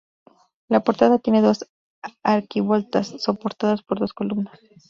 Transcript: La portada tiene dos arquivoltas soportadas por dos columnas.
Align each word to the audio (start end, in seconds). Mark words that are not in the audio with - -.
La 0.67 0.79
portada 0.83 1.19
tiene 1.19 1.43
dos 1.43 1.67
arquivoltas 2.23 3.09
soportadas 3.21 3.83
por 3.83 3.99
dos 3.99 4.13
columnas. 4.15 4.59